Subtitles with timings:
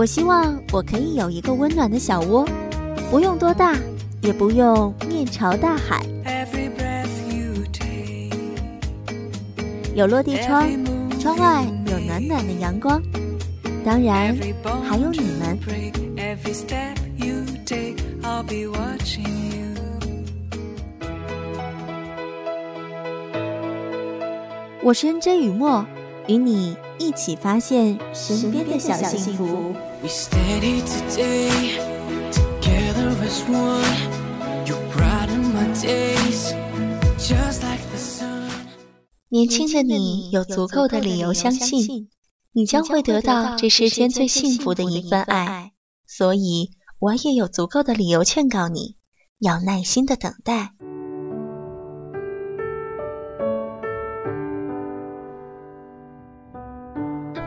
[0.00, 2.48] 我希望我可以有一个温暖的小窝，
[3.10, 3.76] 不用多大，
[4.22, 6.02] 也不用面朝大海，
[9.94, 10.66] 有落地窗，
[11.20, 12.98] 窗外有暖暖的阳光，
[13.84, 14.34] 当然
[14.82, 15.58] 还有你们。
[24.82, 25.84] 我是 N J 雨墨，
[26.26, 29.74] 与你一起发现身边的小幸福。
[39.28, 42.08] 年轻的你有足够的理由相信，
[42.52, 45.72] 你将会得到这世间最幸福的一份爱，
[46.06, 48.96] 所以我也有足够的理由劝告你，
[49.38, 50.72] 要耐心的等待。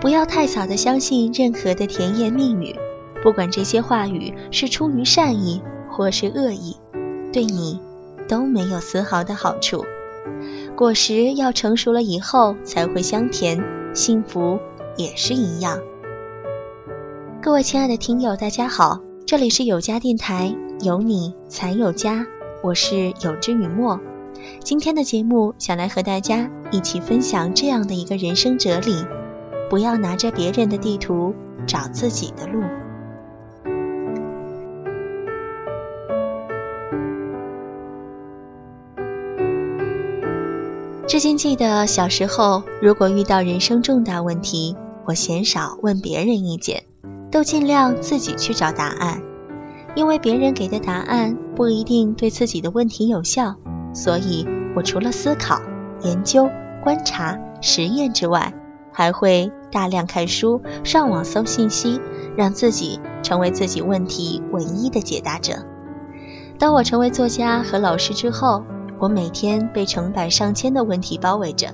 [0.03, 2.75] 不要太早的相信任何的甜言蜜语，
[3.23, 6.75] 不管这些话语是出于善意或是恶意，
[7.31, 7.79] 对你
[8.27, 9.85] 都没有丝毫的好处。
[10.75, 14.59] 果实要成熟了以后才会香甜，幸福
[14.97, 15.79] 也是一样。
[17.41, 22.27] 各位亲爱的听友，大家好，这里是有家电台，有你才有家，
[22.61, 23.97] 我是有之雨墨。
[24.65, 29.05] 今天的节目想来和大家一起分享这样的一个人生哲理。
[29.73, 31.33] 不要拿着别人的地图
[31.65, 32.61] 找自己的路。
[41.07, 46.83] 至今记得小时候，如果遇到人生重大问题，我嫌少问别人意见，
[47.31, 49.23] 都尽量自己去找答案，
[49.95, 53.55] 因为别人给的答案不一定对自己的问题有效，
[53.91, 55.59] 所以我除了思考、
[56.03, 56.47] 研究、
[56.83, 58.53] 观察、实验之外，
[58.91, 59.51] 还会。
[59.73, 61.99] 大量看书，上网搜信息，
[62.37, 65.53] 让自己成为自己问题唯一的解答者。
[66.59, 68.63] 当我成为作家和老师之后，
[68.99, 71.73] 我每天被成百上千的问题包围着。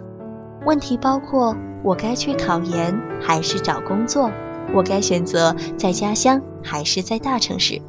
[0.66, 4.32] 问题包括：我该去考研还是找工作？
[4.74, 7.82] 我该选择在家乡还是在大城市？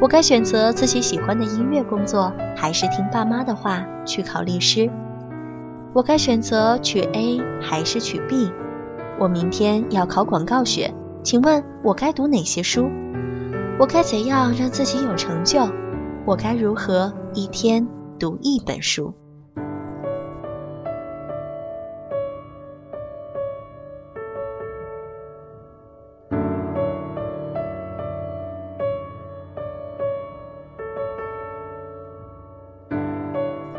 [0.00, 4.90] 我该选择自己喜欢的音乐工作，还是听爸妈的话去考律师？
[5.92, 8.50] 我该选择取 A 还是取 B？
[9.18, 10.92] 我明天要考广告学，
[11.22, 12.90] 请问我该读哪些书？
[13.78, 15.66] 我该怎样让自己有成就？
[16.26, 17.86] 我该如何一天
[18.18, 19.14] 读一本书？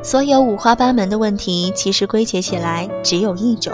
[0.02, 3.73] 所有五花八门的问题，其实归结起来只有一种。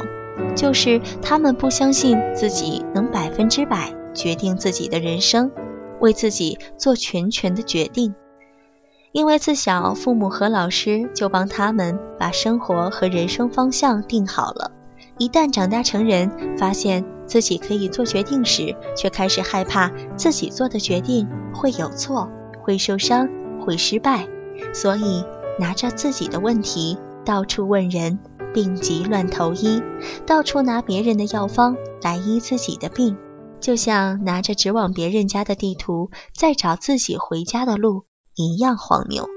[0.56, 5.52] 就是他们不相信自己能百分之百决定自己的人生，
[6.00, 8.14] 为自己做全权的决定。
[9.12, 14.72] 因为自小父母和老师就帮他们把生活和人生方向定好了，
[15.18, 22.30] 一旦长大成人，发现自己可以做决定时，却开始害怕自己做的决定会有错、
[22.62, 23.28] 会受伤、
[23.60, 24.28] 会失败，
[24.74, 25.26] 所以
[25.60, 28.18] 拿着自己的问题到处问人。
[28.54, 29.82] 病急乱投医，
[30.26, 33.18] 到处拿别人的药方来医自己的病，
[33.60, 39.28] 就像拿着指往别人家的地图在找自己回家的路一样荒谬。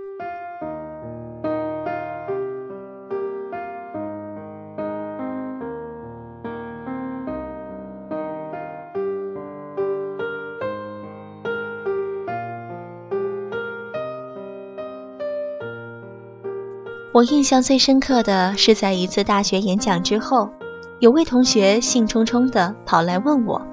[17.14, 20.50] 我印象最深刻的是，在一次大学演讲之后，
[20.98, 23.64] 有位同学兴冲冲地跑来问我：“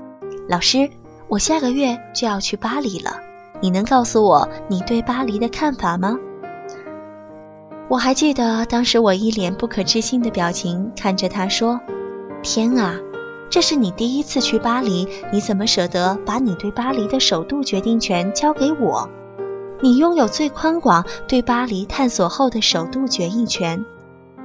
[0.48, 0.88] 老师，
[1.28, 3.20] 我下个月就要去巴黎了，
[3.60, 6.20] 你能告诉我你对巴黎的看法吗？”
[7.90, 11.80] 我还记得当时我一脸不可置信的表情看着他说
[12.44, 12.94] ：“天啊，
[13.50, 19.10] 这是你第一次去巴黎，你怎么舍得把你对巴黎的首都决定权交给我？”
[19.84, 23.84] 你拥有最宽广对巴黎探索后的首度决议权，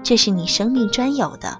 [0.02, 1.58] 这是你生命专有的，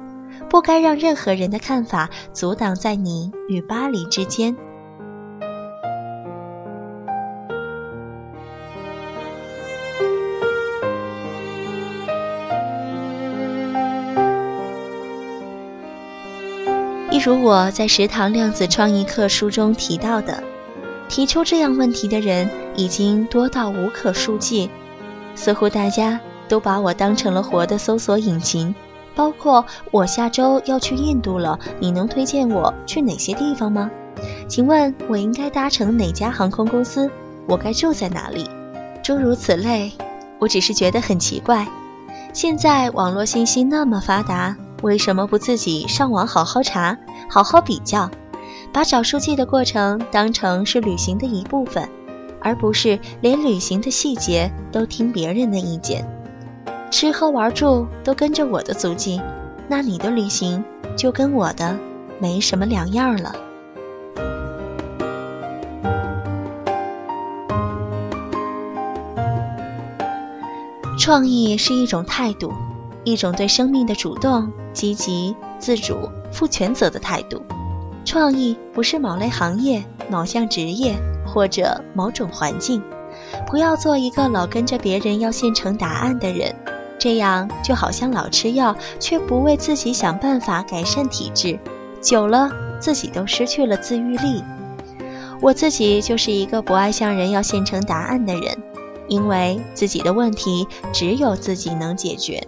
[0.48, 4.56] 不该让任何人的看法阻挡在你与巴黎之间。
[17.10, 20.42] 一如我在食堂量子创意课书中提到的。
[21.08, 24.70] 提出这样问题的人已经多到无可数计，
[25.34, 28.74] 似乎大家都把我当成了活的搜索引擎。
[29.14, 33.90] 包括我下周要去印度了，你能推荐我去哪些地方吗？
[34.46, 37.10] 请问我应该搭乘哪家航空公司？
[37.48, 38.48] 我该住在哪里？
[39.02, 39.92] 诸如此类。
[40.38, 41.66] 我只是觉得很奇怪，
[42.34, 46.98] 现在网络信息那么发达，为什么不自己上网好好查、
[47.30, 48.10] 好好比较，
[48.70, 51.88] 把找数据的过程当成是旅行的一部分，
[52.46, 56.06] 而不是连旅行的细节都听别人的意见？
[56.92, 59.20] 吃喝玩住都跟着我的足迹，
[59.66, 60.62] 那你的旅行
[60.96, 61.76] 就跟我的
[62.20, 63.34] 没什么两样了。
[70.96, 72.52] 创意是一种态度，
[73.02, 77.42] 一种对生命的主动、积极、自主、负全责的态度。
[78.04, 80.94] 创意不是某类行业、某项职业
[81.36, 82.82] 或者某种环境。
[83.46, 86.54] 不要做一个老跟着别人要现成答案的人。
[86.98, 91.58] 这样就好像老吃药，却不为自己想办法改善体质，
[92.00, 92.50] 久了
[92.80, 94.42] 自己都失去了自愈力。
[95.42, 98.56] 我自己就是一个不爱向人要现成答案的人，
[99.08, 102.42] 因为自己的问题只有自己能解决，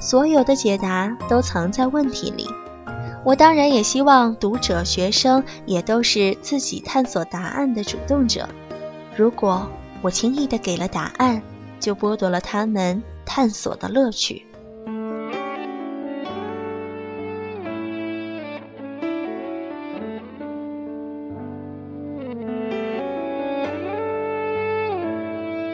[0.00, 2.46] 所有的解答都藏在问题里。
[3.24, 8.48] 我当然也希望读者、学生也都是自己探索答案的主动者。
[9.16, 9.68] 如果
[10.02, 11.42] 我轻易的给了答案，
[11.78, 13.02] 就剥夺了他们。
[13.32, 14.44] 探索的乐趣。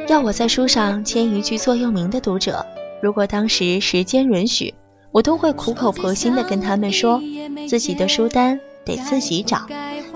[0.06, 2.62] 要我在书上签一句座右铭的读者，
[3.02, 4.75] 如果当时时间允许，
[5.17, 7.23] 我都会苦口婆心的跟他们说，
[7.67, 9.67] 自己的书单得自己找，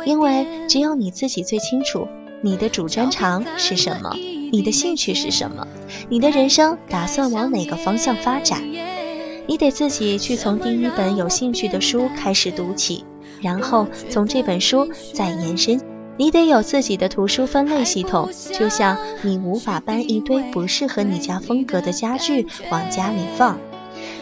[0.04, 2.06] 因为只有你自己最清楚
[2.42, 4.14] 你的主专长是什么。
[4.52, 5.66] 你的兴趣是什么？
[6.10, 8.62] 你的人生打算往哪个方向发展？
[9.46, 13.02] 你得自己去从第一本有兴趣的书开始读起，
[13.40, 15.80] 然后从这本书再延伸。
[16.18, 23.58] 你得有自己的图书分类系统，就像你无法搬一堆不适合你家风格的家具往家里放。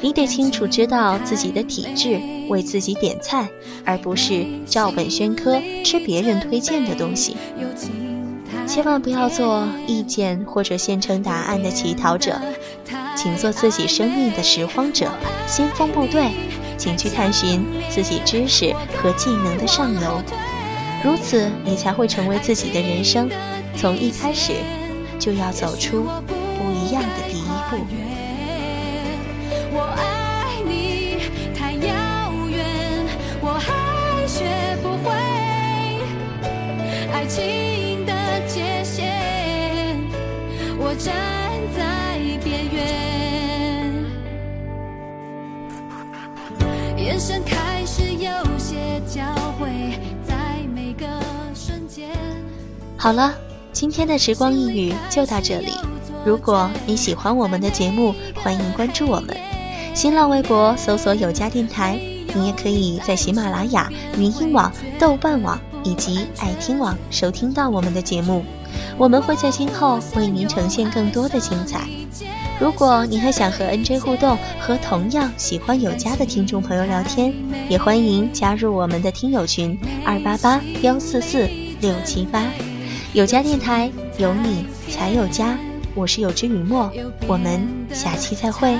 [0.00, 3.48] 你得清楚知道自己的体质，为自己点菜，
[3.84, 7.36] 而不是照本宣科吃别人推荐的东西。
[8.66, 12.40] 千万不要做意见或者现成答案的乞讨者，
[13.16, 15.10] 请做自己生命的拾荒者、
[15.46, 16.30] 先锋部队，
[16.76, 20.22] 请去探寻自己知识和技能的上游，
[21.02, 23.28] 如此你才会成为自己的人生。
[23.76, 24.52] 从一开始
[25.18, 27.27] 就要走出不一样的
[37.28, 38.12] 情的
[38.46, 39.04] 界限，
[40.78, 40.94] 我。
[40.98, 41.14] 站
[41.76, 43.94] 在边缘，
[46.96, 48.28] 眼神开始有
[48.58, 49.22] 些交
[49.60, 49.68] 汇，
[50.26, 50.34] 在
[50.74, 51.06] 每个
[51.54, 52.08] 瞬间。
[52.96, 53.32] 好了，
[53.72, 55.70] 今天的时光一语就到这里。
[56.24, 59.36] 如果你喜欢我们的节目，欢迎关注我们。
[59.94, 61.96] 新浪微博搜索有家电台，
[62.34, 68.44] 你也可以在喜马拉雅、云音网、豆瓣网以及爱听网收听到我们的节目。
[68.96, 71.88] 我们会在今后为您呈现更多的精彩。
[72.60, 77.32] 如果你还想和 NJ 互动，和同样喜欢有家的听众朋友聊天，
[77.68, 81.48] 也欢迎加入我们的听友群二八八幺四四
[81.80, 82.42] 六七八。
[83.12, 85.56] 有家电台，有你才有家。
[85.94, 86.90] 我是有之雨墨，
[87.26, 88.76] 我们下期再会。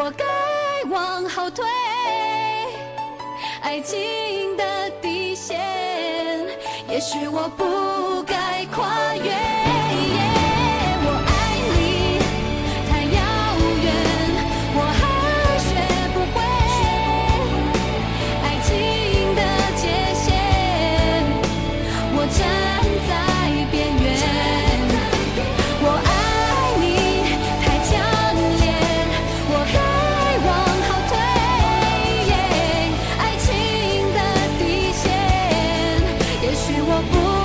[0.00, 0.24] 我该
[0.88, 1.64] 往后退
[3.62, 5.58] 爱情的底线，
[6.88, 9.37] 也许我不该跨越。
[36.58, 37.37] 也许我不。